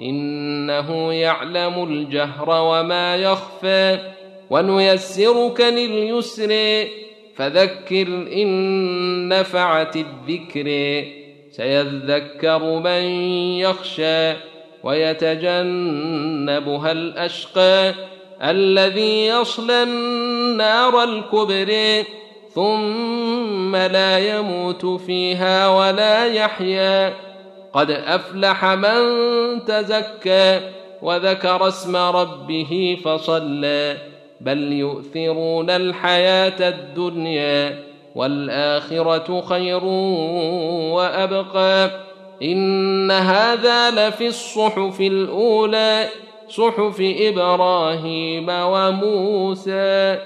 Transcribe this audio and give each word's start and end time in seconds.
إنه 0.00 1.12
يعلم 1.12 1.84
الجهر 1.84 2.50
وما 2.50 3.16
يخفى 3.16 3.98
ونيسرك 4.50 5.60
لليسر 5.60 6.84
فذكر 7.36 8.06
إن 8.32 9.28
نفعت 9.28 9.96
الذكر 9.96 10.64
سيذكر 11.50 12.78
من 12.78 13.02
يخشى 13.58 14.32
ويتجنبها 14.82 16.92
الأشقى 16.92 17.94
الذي 18.42 19.26
يصلى 19.26 19.82
النار 19.82 21.02
الكبرى 21.02 22.04
ثم 22.54 23.76
لا 23.76 24.18
يموت 24.18 24.86
فيها 24.86 25.68
ولا 25.68 26.26
يحيا 26.26 27.14
قد 27.72 27.90
أفلح 27.90 28.64
من 28.64 29.00
تزكى 29.64 30.60
وذكر 31.02 31.68
اسم 31.68 31.96
ربه 31.96 32.98
فصلى 33.04 33.96
بل 34.40 34.72
يؤثرون 34.72 35.70
الحياة 35.70 36.68
الدنيا 36.68 37.78
والآخرة 38.14 39.40
خير 39.40 39.84
وأبقى 40.94 41.90
إن 42.42 43.10
هذا 43.10 43.90
لفي 43.90 44.26
الصحف 44.26 45.00
الأولى 45.00 46.06
صحف 46.48 46.96
إبراهيم 47.00 48.46
وموسى 48.48 50.18